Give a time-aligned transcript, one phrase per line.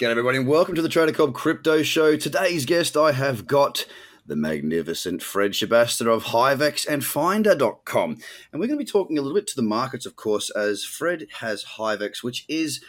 [0.00, 2.16] G'day, everybody, and welcome to the Trader Cobb Crypto Show.
[2.16, 3.84] Today's guest, I have got
[4.24, 8.12] the magnificent Fred Schebesta of Hivex and Finder.com.
[8.50, 10.86] And we're going to be talking a little bit to the markets, of course, as
[10.86, 12.82] Fred has Hivex, which is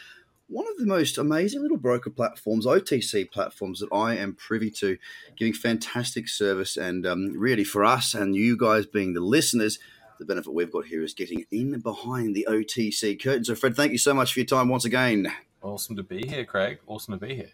[0.48, 4.98] one of the most amazing little broker platforms, OTC platforms that I am privy to,
[5.36, 6.78] giving fantastic service.
[6.78, 9.80] And um, really, for us and you guys being the listeners,
[10.18, 13.44] the benefit we've got here is getting in behind the OTC curtain.
[13.44, 15.30] So, Fred, thank you so much for your time once again.
[15.62, 16.80] Awesome to be here, Craig.
[16.88, 17.52] Awesome to be here.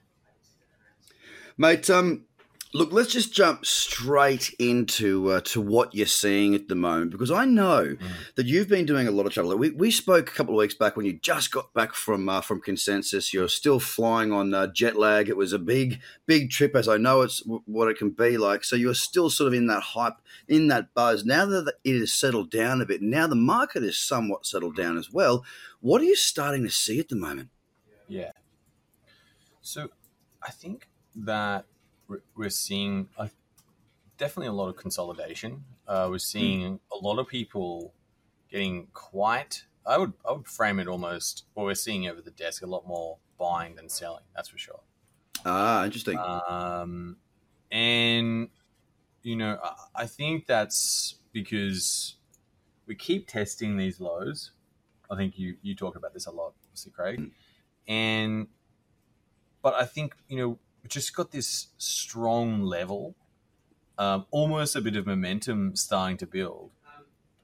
[1.57, 2.25] Mate, um,
[2.73, 7.31] look, let's just jump straight into uh, to what you're seeing at the moment because
[7.31, 8.07] I know mm.
[8.35, 9.57] that you've been doing a lot of travel.
[9.57, 12.41] We, we spoke a couple of weeks back when you just got back from uh,
[12.41, 13.33] from Consensus.
[13.33, 15.29] You're still flying on uh, jet lag.
[15.29, 18.37] It was a big big trip, as I know it's w- what it can be
[18.37, 18.63] like.
[18.63, 20.15] So you're still sort of in that hype,
[20.47, 21.25] in that buzz.
[21.25, 24.97] Now that it has settled down a bit, now the market is somewhat settled down
[24.97, 25.43] as well.
[25.81, 27.49] What are you starting to see at the moment?
[29.67, 29.89] So
[30.41, 31.65] I think that
[32.37, 33.29] we're seeing a,
[34.17, 35.65] definitely a lot of consolidation.
[35.85, 36.79] Uh, we're seeing mm.
[36.93, 37.93] a lot of people
[38.49, 39.65] getting quite.
[39.85, 41.43] I would I would frame it almost.
[41.53, 44.23] What we're seeing over the desk a lot more buying than selling.
[44.33, 44.79] That's for sure.
[45.45, 46.17] Ah, interesting.
[46.17, 47.17] Um,
[47.69, 48.47] and
[49.21, 52.15] you know, I, I think that's because
[52.85, 54.51] we keep testing these lows.
[55.11, 57.19] I think you you talk about this a lot, obviously, Craig.
[57.19, 57.31] Mm
[57.87, 58.47] and
[59.61, 63.15] but I think you know just got this strong level,
[63.97, 66.71] um, almost a bit of momentum starting to build,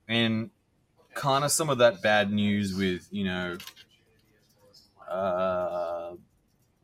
[0.07, 0.49] and
[1.13, 3.57] kind of some of that bad news with you know.
[5.09, 6.13] Uh,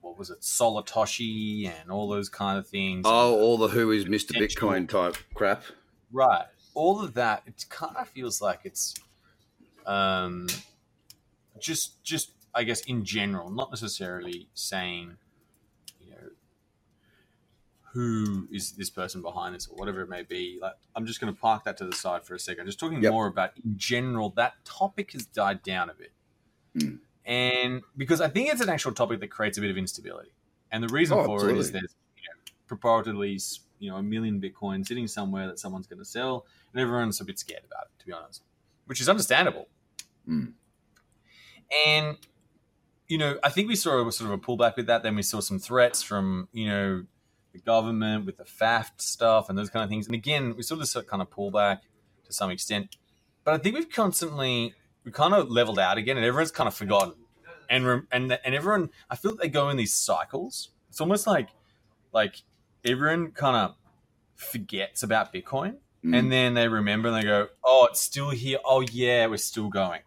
[0.01, 3.03] what was it, Solatoshi and all those kind of things.
[3.05, 4.31] Oh, all the who is Mr.
[4.31, 5.63] Bitcoin type crap.
[6.11, 6.45] Right.
[6.73, 8.95] All of that, it kind of feels like it's
[9.85, 10.47] um,
[11.59, 15.17] just just I guess in general, not necessarily saying,
[16.01, 16.17] you know,
[17.93, 20.59] who is this person behind this or whatever it may be.
[20.61, 22.65] Like, I'm just going to park that to the side for a second.
[22.65, 23.11] Just talking yep.
[23.11, 26.11] more about in general, that topic has died down a bit,
[26.77, 26.99] mm.
[27.25, 30.31] and because I think it's an actual topic that creates a bit of instability,
[30.71, 31.59] and the reason oh, for absolutely.
[31.59, 35.87] it is there's you know, purportedly you know a million Bitcoin sitting somewhere that someone's
[35.87, 38.43] going to sell, and everyone's a bit scared about it, to be honest,
[38.85, 39.67] which is understandable.
[40.27, 40.53] Mm.
[41.85, 42.17] And
[43.09, 45.01] you know, I think we saw a, sort of a pullback with that.
[45.03, 47.03] Then we saw some threats from, you know,
[47.51, 50.05] the government with the FATF stuff and those kind of things.
[50.05, 51.79] And again, we saw this kind of pullback
[52.25, 52.95] to some extent.
[53.43, 56.75] But I think we've constantly, we kind of leveled out again and everyone's kind of
[56.75, 57.15] forgotten.
[57.67, 60.69] And, and, and everyone, I feel like they go in these cycles.
[60.89, 61.49] It's almost like,
[62.13, 62.35] like
[62.85, 63.75] everyone kind of
[64.35, 65.77] forgets about Bitcoin.
[66.05, 66.17] Mm.
[66.17, 68.59] And then they remember and they go, oh, it's still here.
[68.63, 70.01] Oh, yeah, we're still going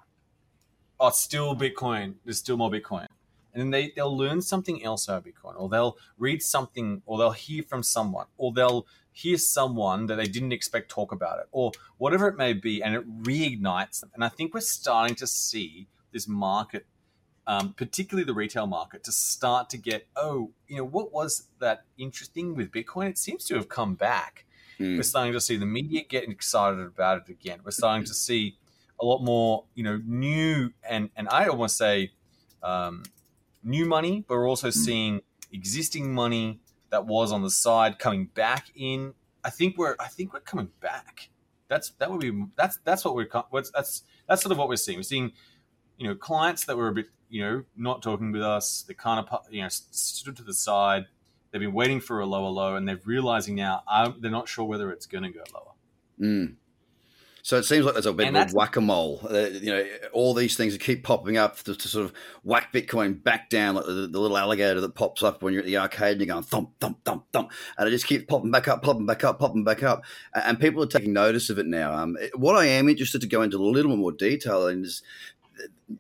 [1.03, 2.15] oh, it's still Bitcoin.
[2.25, 3.07] There's still more Bitcoin.
[3.53, 7.33] And then they, they'll learn something else about Bitcoin, or they'll read something, or they'll
[7.33, 11.73] hear from someone, or they'll hear someone that they didn't expect talk about it, or
[11.99, 14.11] whatever it may be, and it reignites them.
[14.15, 16.87] And I think we're starting to see this market,
[17.47, 21.85] um, particularly the retail market, to start to get, oh, you know, what was that
[21.99, 23.11] interesting with Bitcoin?
[23.11, 24.47] It seems to have come back.
[24.79, 24.97] Mm.
[24.97, 27.59] We're starting to see the media getting excited about it again.
[27.65, 28.57] We're starting to see
[29.03, 32.13] a lot more, you know, new and and I almost say
[32.63, 33.03] um,
[33.63, 34.73] new money, but we're also mm.
[34.73, 35.21] seeing
[35.53, 39.15] existing money that was on the side coming back in.
[39.45, 41.29] I think we're I think we're coming back.
[41.69, 44.77] That's that would be that's that's what we're what's that's that's sort of what we're
[44.77, 44.99] seeing.
[44.99, 45.33] We're seeing
[45.99, 48.83] you know clients that were a bit you know not talking with us.
[48.87, 51.07] They kind of you know stood to the side.
[51.51, 54.65] They've been waiting for a lower low, and they're realizing now um, they're not sure
[54.65, 55.73] whether it's going to go lower.
[56.21, 56.55] Mm.
[57.45, 59.21] So it seems like there's a bit of whack a mole.
[59.29, 62.13] Uh, you know, all these things that keep popping up to, to sort of
[62.45, 65.67] whack Bitcoin back down, like the, the, little alligator that pops up when you're at
[65.67, 68.69] the arcade and you're going thump, thump, thump, thump, and it just keeps popping back
[68.69, 70.05] up, popping back up, popping back up,
[70.35, 71.93] and people are taking notice of it now.
[71.93, 75.03] Um, what I am interested to go into a little bit more detail in is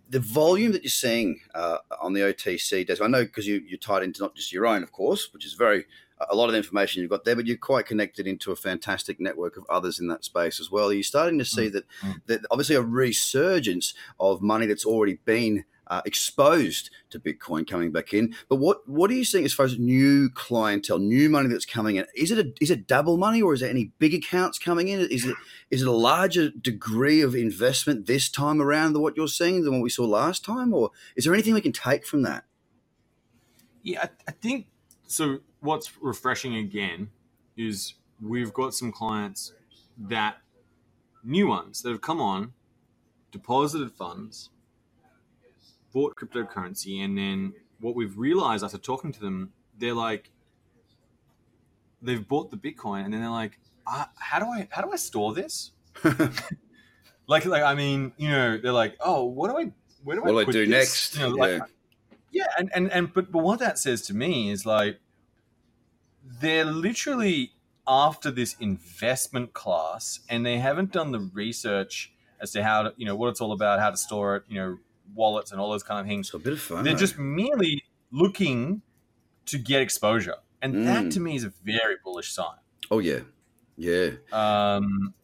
[0.08, 3.02] the volume that you're seeing uh, on the OTC desk.
[3.02, 5.54] I know because you, you're tied into not just your own, of course, which is
[5.54, 5.86] very
[6.30, 9.20] a lot of the information you've got there, but you're quite connected into a fantastic
[9.20, 10.92] network of others in that space as well.
[10.92, 11.72] You're starting to see mm.
[11.72, 11.84] that
[12.26, 18.14] that obviously a resurgence of money that's already been uh, exposed to Bitcoin coming back
[18.14, 18.34] in.
[18.48, 21.96] But what what are you seeing as far as new clientele, new money that's coming
[21.96, 22.06] in?
[22.16, 25.00] Is it a, is it double money, or is there any big accounts coming in?
[25.00, 25.36] Is it
[25.70, 29.74] is it a larger degree of investment this time around than what you're seeing than
[29.74, 32.44] what we saw last time, or is there anything we can take from that?
[33.82, 34.68] Yeah, I, I think
[35.06, 37.08] so what's refreshing again
[37.56, 39.52] is we've got some clients
[39.96, 40.36] that
[41.24, 42.52] new ones that have come on,
[43.30, 44.50] deposited funds,
[45.92, 50.30] bought cryptocurrency, and then what we've realized after talking to them, they're like,
[52.00, 54.96] they've bought the Bitcoin, and then they're like, uh, how do I how do I
[54.96, 55.72] store this?
[57.26, 59.72] like like I mean, you know, they're like, oh, what do I
[60.02, 61.16] where do what I do I do next?
[61.16, 61.66] You know, like, yeah.
[62.32, 65.00] yeah, and, and and but but what that says to me is like
[66.40, 67.52] they're literally
[67.86, 73.06] after this investment class and they haven't done the research as to how to you
[73.06, 74.78] know what it's all about, how to store it, you know,
[75.14, 76.28] wallets and all those kind of things.
[76.28, 76.84] It's a bit of fun.
[76.84, 78.82] They're just merely looking
[79.46, 80.36] to get exposure.
[80.60, 80.84] And mm.
[80.84, 82.58] that to me is a very bullish sign.
[82.90, 83.20] Oh yeah.
[83.76, 84.10] Yeah.
[84.32, 85.14] Um,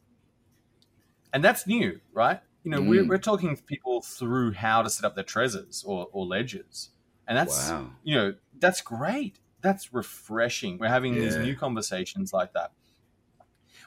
[1.33, 2.41] and that's new, right?
[2.65, 2.89] You know, mm.
[2.89, 6.91] we're, we're talking people through how to set up their Trezors or, or ledgers.
[7.27, 7.91] And that's, wow.
[8.03, 9.39] you know, that's great.
[9.61, 10.79] That's refreshing.
[10.79, 11.21] We're having yeah.
[11.23, 12.73] these new conversations like that.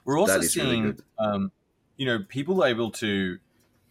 [0.03, 1.51] We're also seeing, really um,
[1.97, 3.38] you know, people able to,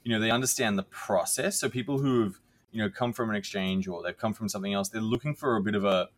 [0.03, 1.59] you know, they understand the process.
[1.61, 2.41] So people who have,
[2.73, 5.57] you know, come from an exchange or they've come from something else, they're looking for
[5.57, 6.09] a bit of a,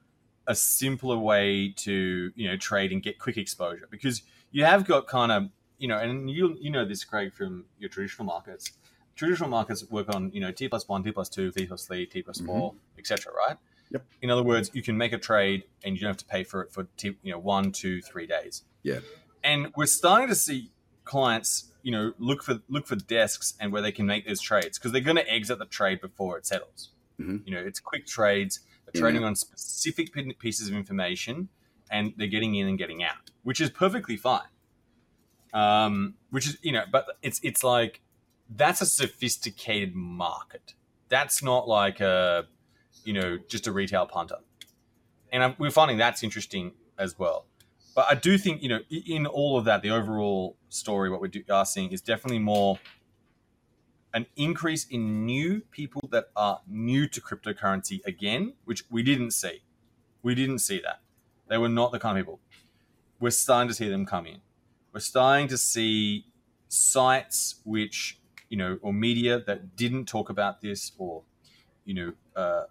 [0.47, 5.07] a simpler way to, you know, trade and get quick exposure because you have got
[5.07, 5.51] kind of
[5.83, 8.71] you know, and you you know this, Craig, from your traditional markets.
[9.17, 12.07] Traditional markets work on you know T plus one, T plus two, T plus three,
[12.07, 12.47] T plus mm-hmm.
[12.47, 13.33] four, etc.
[13.37, 13.57] Right?
[13.93, 14.05] Yep.
[14.23, 16.63] In other words, you can make a trade and you don't have to pay for
[16.63, 18.63] it for you know one, two, three days.
[18.83, 19.01] Yeah.
[19.45, 20.71] And we're starting to see
[21.05, 24.79] clients, you know, look for look for desks and where they can make those trades
[24.79, 26.91] because they're going to exit the trade before it settles.
[27.21, 27.39] Mm-hmm.
[27.45, 28.61] You know, it's quick trades.
[28.93, 31.49] They're trading on specific pieces of information,
[31.91, 34.49] and they're getting in and getting out, which is perfectly fine
[35.53, 38.01] um, which is you know, but it's it's like
[38.49, 40.75] that's a sophisticated market.
[41.09, 42.47] That's not like a
[43.05, 44.37] you know just a retail punter,
[45.33, 47.47] and I'm, we're finding that's interesting as well.
[47.95, 51.45] But I do think you know in all of that, the overall story, what we
[51.51, 52.79] are seeing is definitely more
[54.15, 59.63] an increase in new people that are new to cryptocurrency again, which we didn't see.
[60.23, 61.01] We didn't see that.
[61.49, 62.41] They were not the kind of people.
[63.19, 64.41] We're starting to see them come in
[64.93, 66.27] we're starting to see
[66.69, 68.19] sites which
[68.49, 71.23] you know or media that didn't talk about this or
[71.85, 72.65] you know uh,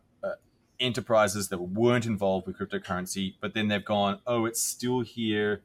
[0.81, 5.61] enterprises that weren't involved with cryptocurrency but then they've gone oh it's still here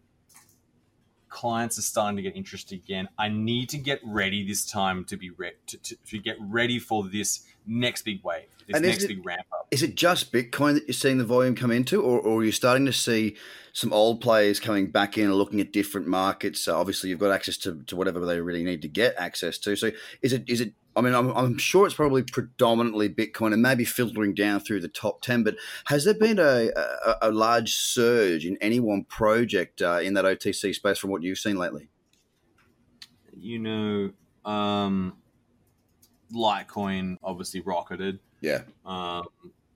[1.29, 5.17] clients are starting to get interested again i need to get ready this time to
[5.17, 9.05] be re- to, to, to get ready for this next big wave this and next
[9.05, 12.01] it, big ramp up is it just bitcoin that you're seeing the volume come into
[12.01, 13.37] or, or are you starting to see
[13.77, 16.61] some old players coming back in and looking at different markets.
[16.61, 19.77] So obviously, you've got access to, to whatever they really need to get access to.
[19.77, 19.91] So
[20.23, 20.73] is it is it?
[20.97, 24.89] I mean, I'm, I'm sure it's probably predominantly Bitcoin and maybe filtering down through the
[24.89, 25.43] top ten.
[25.43, 25.57] But
[25.87, 30.25] has there been a a, a large surge in any one project uh, in that
[30.25, 31.91] OTC space from what you've seen lately?
[33.39, 35.17] You know, um,
[36.33, 38.19] Litecoin obviously rocketed.
[38.41, 38.63] Yeah.
[38.85, 39.27] Um,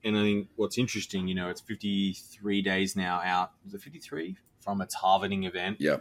[0.03, 3.53] and I think what's interesting, you know, it's 53 days now out.
[3.65, 5.77] Was it 53 from its harvesting event?
[5.79, 5.99] Yeah.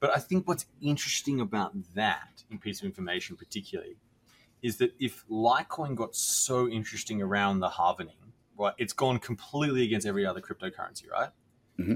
[0.00, 3.96] But I think what's interesting about that in piece of information, particularly,
[4.62, 10.06] is that if Litecoin got so interesting around the halvening, right, it's gone completely against
[10.06, 11.30] every other cryptocurrency, right?
[11.78, 11.94] Mm-hmm.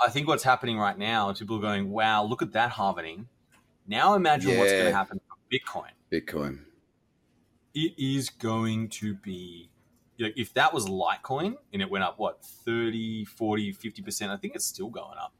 [0.00, 3.26] I think what's happening right now, is people are going, "Wow, look at that halvening."
[3.86, 4.58] Now imagine yeah.
[4.58, 5.90] what's going to happen for Bitcoin.
[6.10, 6.60] Bitcoin.
[7.74, 9.70] It is going to be
[10.16, 14.36] you know, if that was Litecoin and it went up, what, 30, 40, 50%, I
[14.36, 15.34] think it's still going up.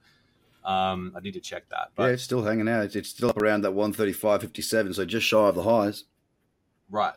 [0.64, 1.90] Um, I need to check that.
[1.94, 2.94] But, yeah, it's still hanging out.
[2.96, 6.04] It's still up around that 135, 57, so just shy of the highs.
[6.92, 7.14] Right.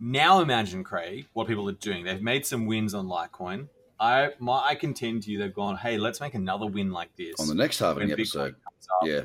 [0.00, 2.04] Now imagine, Craig, what people are doing.
[2.04, 3.68] They've made some wins on Litecoin.
[3.98, 7.36] I my, I contend to you, they've gone, hey, let's make another win like this
[7.38, 8.56] on the next halving episode.
[9.02, 9.22] Yeah,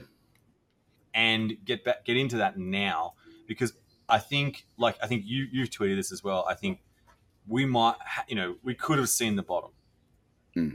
[1.14, 3.14] and get back, get into that now
[3.48, 3.74] because
[4.08, 6.46] I think, like I think you you tweeted this as well.
[6.48, 6.82] I think
[7.48, 7.96] we might,
[8.28, 9.72] you know, we could have seen the bottom.
[10.54, 10.70] Hmm.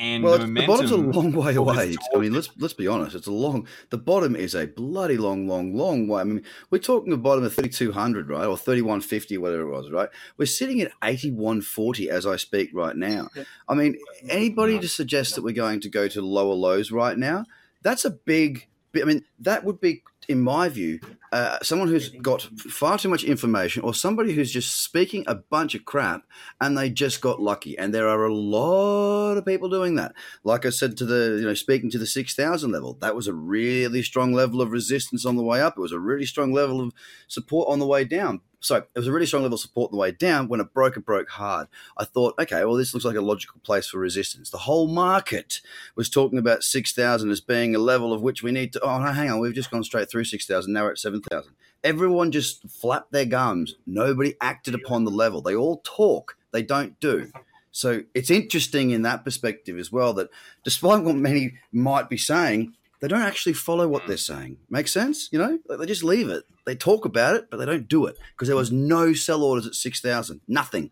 [0.00, 1.94] And well, the, the, bottom's a long way away.
[2.14, 3.14] I mean, let's let's be honest.
[3.14, 3.68] It's a long.
[3.90, 6.22] The bottom is a bloody long, long, long way.
[6.22, 9.36] I mean, we're talking the bottom of thirty two hundred, right, or thirty one fifty,
[9.36, 10.08] whatever it was, right?
[10.38, 13.28] We're sitting at eighty one forty as I speak right now.
[13.68, 17.44] I mean, anybody to suggest that we're going to go to lower lows right now?
[17.82, 18.68] That's a big.
[18.94, 21.00] I mean, that would be in my view,
[21.32, 25.74] uh, someone who's got far too much information or somebody who's just speaking a bunch
[25.74, 26.22] of crap
[26.60, 27.76] and they just got lucky.
[27.76, 30.12] And there are a lot of people doing that.
[30.44, 33.34] Like I said to the, you know, speaking to the 6,000 level, that was a
[33.34, 35.76] really strong level of resistance on the way up.
[35.76, 36.92] It was a really strong level of
[37.26, 39.96] support on the way down so it was a really strong level of support on
[39.96, 40.48] the way down.
[40.48, 41.66] When it broke, it broke hard.
[41.96, 44.50] I thought, okay, well, this looks like a logical place for resistance.
[44.50, 45.60] The whole market
[45.96, 49.12] was talking about 6,000 as being a level of which we need to, oh, no,
[49.12, 50.72] hang on, we've just gone straight through 6,000.
[50.72, 51.52] Now we're at 7,000.
[51.82, 53.76] Everyone just flapped their gums.
[53.86, 55.40] Nobody acted upon the level.
[55.40, 57.32] They all talk, they don't do.
[57.72, 60.28] So it's interesting in that perspective as well that
[60.64, 64.58] despite what many might be saying, they don't actually follow what they're saying.
[64.68, 65.28] Make sense?
[65.32, 66.44] You know, they just leave it.
[66.66, 69.66] They talk about it, but they don't do it because there was no sell orders
[69.66, 70.40] at 6,000.
[70.46, 70.90] Nothing.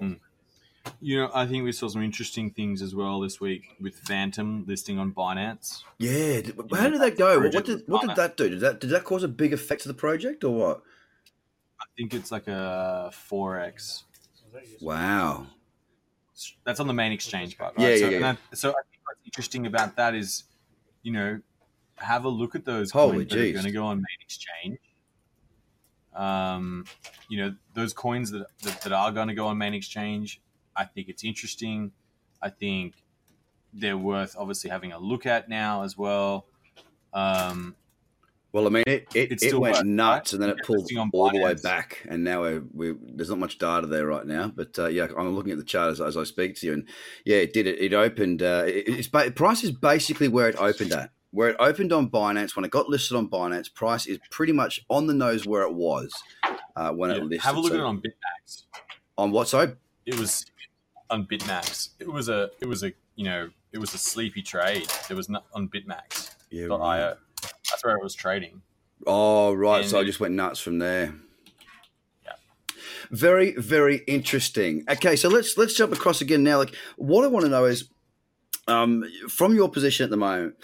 [0.00, 0.20] Mm.
[1.00, 4.64] You know, I think we saw some interesting things as well this week with Fantom
[4.66, 5.82] listing on Binance.
[5.98, 6.40] Yeah,
[6.72, 7.40] how did that go?
[7.40, 8.48] What did what did that do?
[8.48, 10.82] Did that did that cause a big effect to the project or what?
[11.80, 14.04] I think it's like a four x.
[14.80, 15.46] Wow,
[16.64, 17.74] that's on the main exchange part.
[17.78, 17.90] Right?
[17.90, 18.36] Yeah, so, yeah, yeah.
[18.50, 20.44] I, so I think what's interesting about that is,
[21.02, 21.40] you know,
[21.96, 23.38] have a look at those Holy coins geez.
[23.38, 24.78] that are going to go on main exchange.
[26.14, 26.84] Um,
[27.28, 30.40] you know, those coins that, that, that are going to go on main exchange,
[30.76, 31.92] I think it's interesting.
[32.42, 32.94] I think
[33.72, 36.46] they're worth obviously having a look at now as well.
[37.14, 37.76] Um,
[38.52, 40.32] well, I mean, it it, it went nuts, right?
[40.34, 43.56] and then it pulled all the way back, and now we're, we're, there's not much
[43.56, 44.52] data there right now.
[44.54, 46.88] But uh, yeah, I'm looking at the chart as, as, I speak to you, and
[47.24, 47.80] yeah, it did it.
[47.80, 48.42] It opened.
[48.42, 51.10] Uh, it, it's price is basically where it opened at.
[51.30, 54.84] Where it opened on Binance, when it got listed on Binance, price is pretty much
[54.90, 56.12] on the nose where it was
[56.76, 57.40] uh, when yeah, it listed.
[57.40, 58.64] Have a look so, at it on BitMax.
[59.16, 59.76] On what side?
[60.04, 60.44] It was
[61.08, 61.90] on BitMax.
[62.00, 64.92] It was a it was a you know it was a sleepy trade.
[65.08, 66.34] It was not on BitMax.
[66.50, 67.14] Yeah, right.
[67.70, 68.62] That's where it was trading.
[69.06, 71.14] Oh right, and so I just went nuts from there.
[72.24, 72.32] Yeah.
[73.10, 74.84] Very very interesting.
[74.88, 76.58] Okay, so let's let's jump across again now.
[76.58, 77.88] Like what I want to know is,
[78.68, 80.54] um, from your position at the moment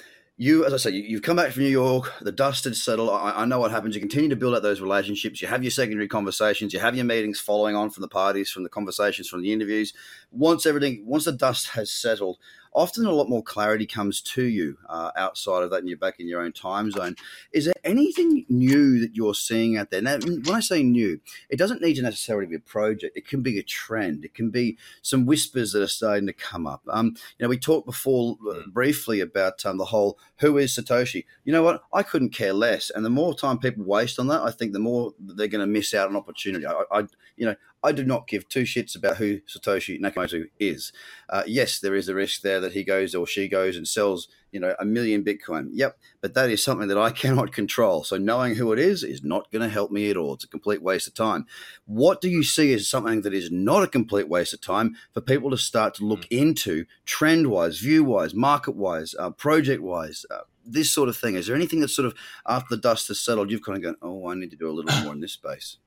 [0.40, 2.12] you, as I said, you, have come back from New York.
[2.20, 3.10] The dust had settled.
[3.10, 3.96] I, I, know what happens.
[3.96, 5.42] You continue to build up those relationships.
[5.42, 6.72] You have your secondary conversations.
[6.72, 9.92] You have your meetings following on from the parties, from the conversations, from the interviews.
[10.30, 12.38] Once everything, once the dust has settled,
[12.72, 16.20] often a lot more clarity comes to you uh, outside of that, and you're back
[16.20, 17.16] in your own time zone.
[17.52, 20.02] Is there anything new that you're seeing out there?
[20.02, 23.16] Now, when I say new, it doesn't need to necessarily be a project.
[23.16, 24.24] It can be a trend.
[24.24, 26.82] It can be some whispers that are starting to come up.
[26.88, 28.70] Um, you know, we talked before hmm.
[28.70, 31.24] briefly about um, the whole who is Satoshi.
[31.44, 31.82] You know what?
[31.92, 32.90] I couldn't care less.
[32.90, 35.66] And the more time people waste on that, I think the more they're going to
[35.66, 36.66] miss out on opportunity.
[36.66, 37.00] I, I
[37.36, 40.92] you know, I do not give two shits about who Satoshi Nakamoto is.
[41.28, 44.26] Uh, yes, there is a risk there that he goes or she goes and sells,
[44.50, 45.68] you know, a million Bitcoin.
[45.72, 48.02] Yep, but that is something that I cannot control.
[48.02, 50.34] So knowing who it is is not going to help me at all.
[50.34, 51.46] It's a complete waste of time.
[51.86, 55.20] What do you see as something that is not a complete waste of time for
[55.20, 56.38] people to start to look mm.
[56.38, 60.26] into trend wise, view wise, market wise, uh, project wise?
[60.30, 61.34] Uh, this sort of thing.
[61.34, 62.14] Is there anything that sort of
[62.46, 64.72] after the dust has settled, you've kind of gone, oh, I need to do a
[64.72, 65.78] little more in this space?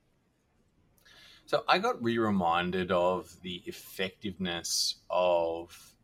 [1.52, 5.96] So I got re reminded of the effectiveness of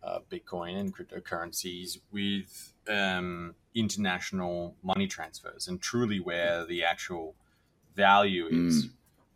[0.00, 7.34] uh, Bitcoin and cryptocurrencies with um, international money transfers and truly where the actual
[7.96, 8.90] value is.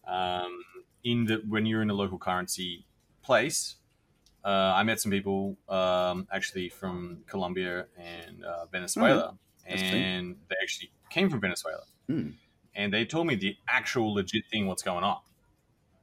[0.07, 0.45] Mm.
[0.45, 0.63] Um,
[1.03, 2.87] in the when you're in a local currency
[3.25, 3.75] place,
[4.45, 10.57] uh, I met some people um, actually from Colombia and uh, Venezuela, oh, and they
[10.63, 12.35] actually came from Venezuela, mm.
[12.77, 15.19] and they told me the actual legit thing, what's going on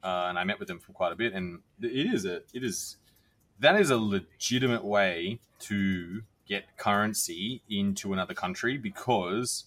[0.04, 1.34] uh, and I met with them for quite a bit.
[1.34, 2.98] And it is a it is
[3.60, 9.66] that is a legitimate way to get currency into another country because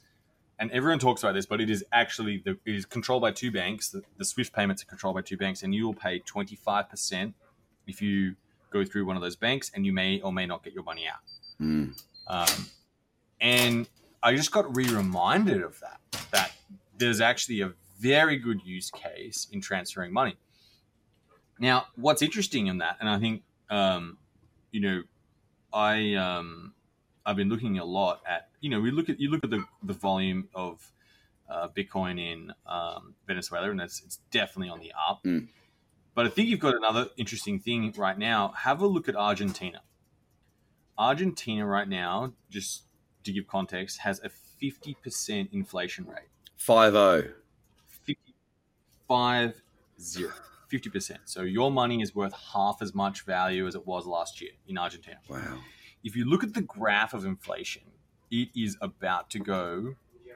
[0.58, 3.50] and everyone talks about this, but it is actually the, it is controlled by two
[3.50, 3.90] banks.
[3.90, 6.88] The, the Swift payments are controlled by two banks, and you will pay twenty five
[6.88, 7.34] percent
[7.86, 8.36] if you
[8.70, 11.06] go through one of those banks, and you may or may not get your money
[11.06, 11.20] out.
[11.60, 12.02] Mm.
[12.26, 12.66] Um,
[13.40, 13.88] and
[14.22, 16.00] I just got re reminded of that.
[16.32, 16.52] That
[16.96, 20.36] there's actually a very good use case in transferring money.
[21.58, 24.18] Now, what's interesting in that, and I think, um,
[24.70, 25.02] you know,
[25.72, 26.74] I um,
[27.24, 29.64] I've been looking a lot at, you know, we look at you look at the
[29.82, 30.92] the volume of
[31.48, 35.22] uh, Bitcoin in um, Venezuela, and that's it's definitely on the up.
[35.24, 35.48] Mm.
[36.14, 38.52] But I think you've got another interesting thing right now.
[38.56, 39.82] Have a look at Argentina.
[40.98, 42.84] Argentina right now, just
[43.24, 46.28] to give context, has a fifty percent inflation rate.
[46.56, 47.32] Five zero.
[49.08, 49.62] Five
[50.00, 50.32] zero.
[50.72, 51.18] 50%.
[51.26, 54.76] So your money is worth half as much value as it was last year in
[54.76, 55.18] Argentina.
[55.28, 55.60] Wow.
[56.02, 57.82] If you look at the graph of inflation,
[58.30, 59.94] it is about to go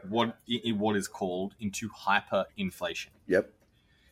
[0.09, 3.09] what in what is called into hyperinflation.
[3.27, 3.53] Yep.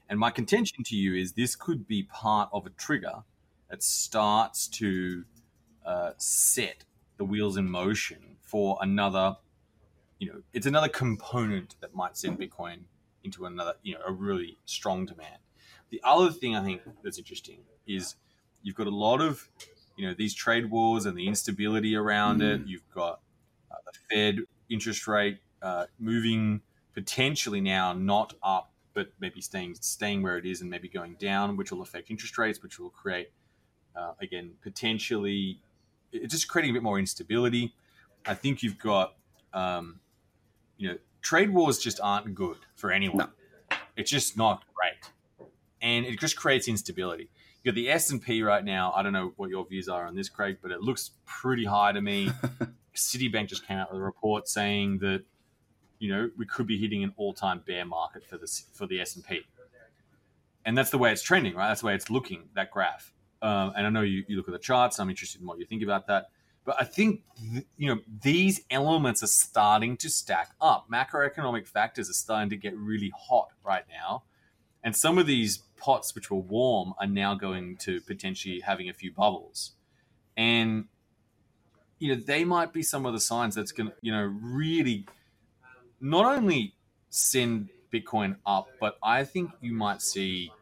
[0.08, 3.24] And my contention to you is this could be part of a trigger
[3.70, 5.24] that starts to
[5.84, 6.84] uh, set
[7.16, 9.36] the wheels in motion for another,
[10.18, 12.84] you know, it's another component that might send Bitcoin
[13.28, 15.38] into another, you know, a really strong demand.
[15.90, 18.16] The other thing I think that's interesting is
[18.62, 19.48] you've got a lot of,
[19.96, 22.54] you know, these trade wars and the instability around mm.
[22.54, 22.66] it.
[22.66, 23.20] You've got
[23.70, 26.60] uh, the Fed interest rate uh, moving
[26.94, 31.56] potentially now not up, but maybe staying staying where it is and maybe going down,
[31.56, 33.30] which will affect interest rates, which will create
[33.96, 35.60] uh, again potentially
[36.12, 37.74] it's just creating a bit more instability.
[38.26, 39.14] I think you've got
[39.52, 40.00] um,
[40.76, 43.18] you know trade wars just aren't good for anyone.
[43.18, 43.76] No.
[43.96, 45.12] It's just not great,
[45.82, 47.28] and it just creates instability.
[47.62, 48.92] You got the S and P right now.
[48.96, 51.92] I don't know what your views are on this, Craig, but it looks pretty high
[51.92, 52.30] to me.
[52.96, 55.24] Citibank just came out with a report saying that
[55.98, 59.14] you know, we could be hitting an all-time bear market for the for the S
[59.16, 59.42] and P,
[60.64, 61.68] and that's the way it's trending, right?
[61.68, 63.12] That's the way it's looking that graph.
[63.42, 64.98] Um, and I know you, you look at the charts.
[64.98, 66.30] I'm interested in what you think about that.
[66.68, 70.86] But I think th- you know these elements are starting to stack up.
[70.92, 74.24] Macroeconomic factors are starting to get really hot right now,
[74.84, 78.92] and some of these pots which were warm are now going to potentially having a
[78.92, 79.76] few bubbles,
[80.36, 80.88] and
[81.98, 85.06] you know they might be some of the signs that's going to you know really
[86.02, 86.74] not only
[87.08, 90.52] send Bitcoin up, but I think you might see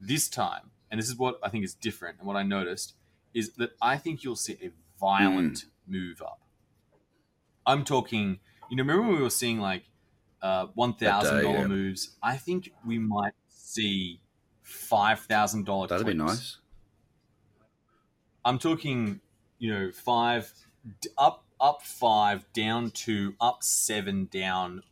[0.00, 2.94] this time, and this is what I think is different, and what I noticed
[3.34, 4.70] is that I think you'll see a
[5.00, 5.64] violent mm.
[5.88, 6.40] move up.
[7.66, 8.38] I'm talking,
[8.70, 9.84] you know, remember we were seeing like
[10.42, 11.66] uh, one thousand dollar yeah.
[11.66, 12.16] moves.
[12.22, 14.20] I think we might see
[14.62, 15.88] five thousand dollar.
[15.88, 16.18] That'd clicks.
[16.18, 16.56] be nice.
[18.44, 19.20] I'm talking,
[19.58, 20.52] you know, five
[21.18, 24.82] up up five, down two, up seven, down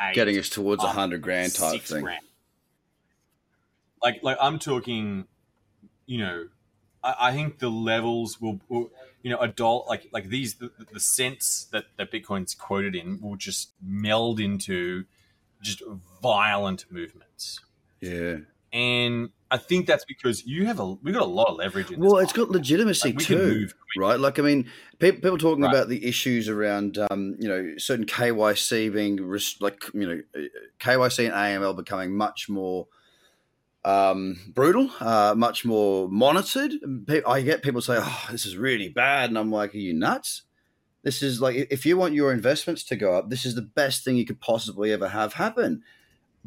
[0.00, 0.14] eight.
[0.14, 2.02] Getting us towards a hundred grand type thing.
[2.02, 2.24] Grand.
[4.02, 5.26] Like, like I'm talking,
[6.06, 6.48] you know,
[7.02, 8.90] I, I think the levels will, will,
[9.26, 13.34] you know, adult like like these the, the cents that that Bitcoin's quoted in will
[13.34, 15.04] just meld into
[15.60, 15.82] just
[16.22, 17.58] violent movements.
[18.00, 18.36] Yeah,
[18.72, 21.90] and I think that's because you have a we got a lot of leverage.
[21.98, 23.68] well, it's got legitimacy like, too,
[23.98, 24.20] right?
[24.20, 25.74] Like, I mean, people, people talking right.
[25.74, 29.18] about the issues around, um, you know, certain KYC being
[29.60, 32.86] like, you know, KYC and AML becoming much more
[33.86, 36.72] um, brutal, uh, much more monitored.
[37.26, 40.42] I get people say, "Oh, this is really bad," and I'm like, "Are you nuts?"
[41.02, 44.04] This is like, if you want your investments to go up, this is the best
[44.04, 45.84] thing you could possibly ever have happen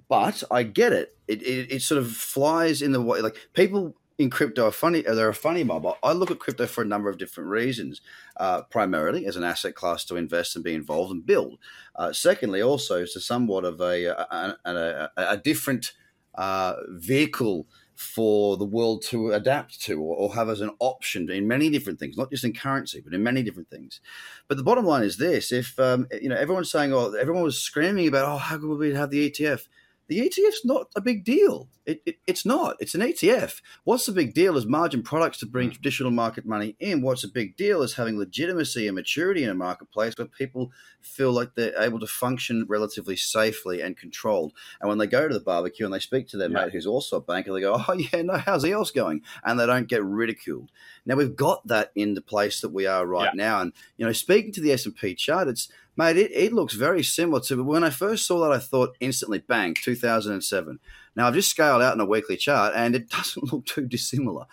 [0.08, 1.16] but I get it.
[1.28, 1.72] It, it.
[1.72, 5.02] it sort of flies in the way like people in crypto are funny.
[5.02, 5.88] They're a funny mob.
[6.04, 8.02] I look at crypto for a number of different reasons.
[8.38, 11.58] Uh, primarily as an asset class to invest and be involved and build.
[11.96, 15.94] Uh, secondly, also as a somewhat of a a, a, a different
[16.36, 21.46] uh, vehicle for the world to adapt to or, or, have as an option in
[21.50, 24.00] many different things, not just in currency, but in many different things.
[24.48, 27.60] But the bottom line is this: if um, you know everyone's saying, "Oh, everyone was
[27.60, 29.68] screaming about, oh, how could we have the ETF?"
[30.10, 31.70] The ETF's not a big deal.
[31.86, 32.76] It, it, it's not.
[32.80, 33.62] It's an ETF.
[33.84, 35.74] What's the big deal is margin products to bring hmm.
[35.74, 37.02] traditional market money in.
[37.02, 41.32] What's a big deal is having legitimacy and maturity in a marketplace where people feel
[41.32, 44.54] like they're able to function relatively safely and controlled.
[44.82, 46.66] And when they go to the barbecue and they speak to their yeah.
[46.66, 49.60] mate who's also a banker, they go, "Oh yeah, no, how's the else going?" And
[49.60, 50.72] they don't get ridiculed.
[51.06, 53.44] Now we've got that in the place that we are right yeah.
[53.44, 53.62] now.
[53.62, 55.70] And you know, speaking to the S and P chart, it's
[56.00, 58.54] mate, it, it looks very similar to when I first saw that.
[58.54, 60.80] I thought instantly, bang, 2007.
[61.14, 64.46] Now I've just scaled out in a weekly chart, and it doesn't look too dissimilar.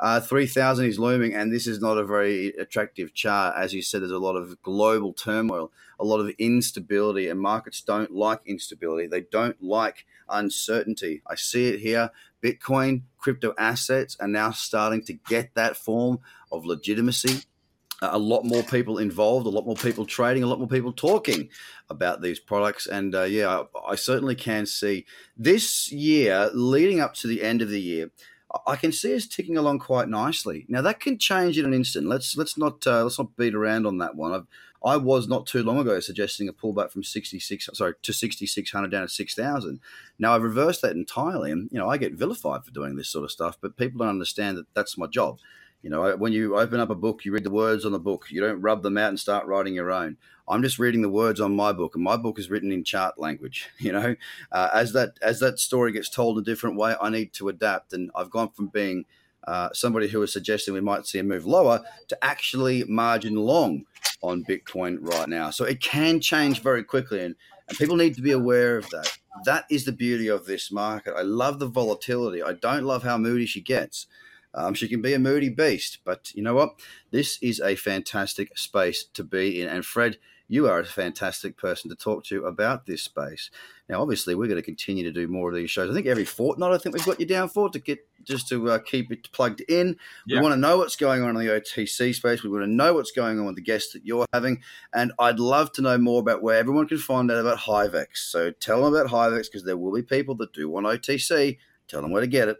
[0.00, 3.54] Uh, 3000 is looming, and this is not a very attractive chart.
[3.56, 7.82] As you said, there's a lot of global turmoil, a lot of instability, and markets
[7.82, 9.06] don't like instability.
[9.06, 11.20] They don't like uncertainty.
[11.26, 12.10] I see it here.
[12.42, 17.42] Bitcoin, crypto assets are now starting to get that form of legitimacy
[18.02, 21.48] a lot more people involved, a lot more people trading, a lot more people talking
[21.88, 22.86] about these products.
[22.86, 27.62] And uh, yeah, I, I, certainly can see this year leading up to the end
[27.62, 28.10] of the year.
[28.66, 30.64] I can see us ticking along quite nicely.
[30.68, 32.06] Now that can change in an instant.
[32.06, 34.32] Let's let's not uh, let's not beat around on that one.
[34.32, 34.46] I've,
[34.84, 39.02] I was not too long ago suggesting a pullback from 66 sorry to 6600 down
[39.02, 39.80] to 6000.
[40.18, 43.24] Now I've reversed that entirely and you know I get vilified for doing this sort
[43.24, 45.38] of stuff but people don't understand that that's my job.
[45.84, 48.28] You know, when you open up a book, you read the words on the book.
[48.30, 50.16] You don't rub them out and start writing your own.
[50.48, 53.18] I'm just reading the words on my book, and my book is written in chart
[53.18, 53.68] language.
[53.78, 54.16] You know,
[54.50, 57.92] uh, as that as that story gets told a different way, I need to adapt.
[57.92, 59.04] And I've gone from being
[59.46, 63.84] uh, somebody was suggesting we might see a move lower to actually margin long
[64.22, 65.50] on Bitcoin right now.
[65.50, 67.34] So it can change very quickly, and,
[67.68, 69.18] and people need to be aware of that.
[69.44, 71.12] That is the beauty of this market.
[71.14, 72.42] I love the volatility.
[72.42, 74.06] I don't love how moody she gets.
[74.54, 76.80] Um, she can be a moody beast, but you know what?
[77.10, 79.68] This is a fantastic space to be in.
[79.68, 83.50] And Fred, you are a fantastic person to talk to about this space.
[83.88, 85.90] Now, obviously, we're going to continue to do more of these shows.
[85.90, 88.70] I think every fortnight, I think we've got you down for to get just to
[88.70, 89.96] uh, keep it plugged in.
[90.26, 90.38] Yeah.
[90.38, 92.42] We want to know what's going on in the OTC space.
[92.42, 94.62] We want to know what's going on with the guests that you're having,
[94.92, 98.18] and I'd love to know more about where everyone can find out about Hivex.
[98.18, 101.58] So tell them about Hivex because there will be people that do want OTC.
[101.88, 102.58] Tell them where to get it.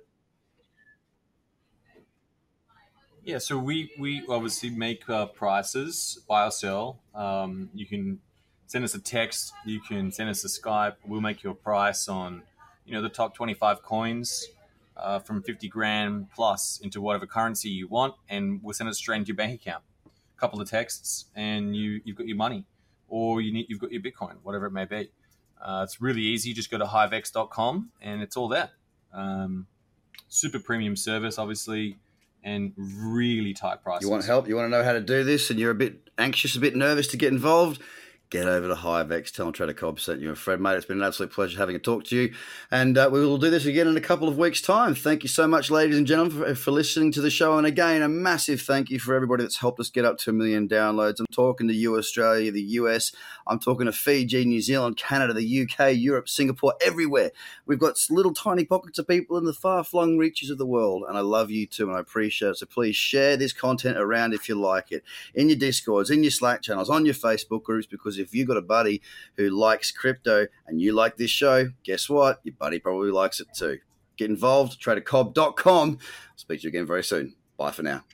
[3.25, 7.01] Yeah, so we we obviously make uh, prices, buy or sell.
[7.15, 8.21] Um, you can
[8.67, 9.55] send us a text.
[9.65, 10.97] You can send us a Skype.
[11.07, 12.43] We'll make you a price on,
[12.85, 14.47] you know, the top twenty five coins
[14.99, 19.17] uh, from fifty grand plus into whatever currency you want, and we'll send it straight
[19.17, 19.83] into your bank account.
[20.07, 22.67] A couple of texts, and you you've got your money,
[23.09, 25.11] or you need you've got your Bitcoin, whatever it may be.
[25.63, 26.53] Uh, it's really easy.
[26.53, 28.69] Just go to hivex.com and it's all there.
[29.15, 29.67] Um,
[30.29, 31.97] super premium service, obviously
[32.45, 34.07] and really tight prices.
[34.07, 34.47] You want help?
[34.47, 36.77] You want to know how to do this, and you're a bit anxious, a bit
[36.77, 37.81] nervous to get involved?
[38.31, 39.31] Get over to Hivex.
[39.31, 40.77] Tell them Trader Cobb sent you a Fred, mate.
[40.77, 42.35] It's been an absolute pleasure having a talk to you.
[42.71, 44.95] And uh, we will do this again in a couple of weeks' time.
[44.95, 47.57] Thank you so much, ladies and gentlemen, for, for, listening to the show.
[47.57, 50.33] And again, a massive thank you for everybody that's helped us get up to a
[50.33, 51.21] million downloads.
[51.21, 53.13] I'm talking to you, Australia, the US.
[53.47, 57.31] I'm talking to Fiji, New Zealand, Canada, the UK, Europe, Singapore, everywhere.
[57.67, 61.05] We've got little tiny pockets of people in the far flung reaches of the world.
[61.09, 62.57] And I love you too, and I appreciate it.
[62.57, 66.31] So please share this content around if you like it in your Discords, in your
[66.33, 69.03] Slack channels, on your Facebook groups, because if you've got a buddy
[69.37, 72.41] who likes crypto and you like this show, guess what?
[72.45, 73.79] Your buddy probably likes it too.
[74.17, 75.99] Get involved, tradercobb.com.
[76.01, 77.35] I'll speak to you again very soon.
[77.57, 78.05] Bye for now.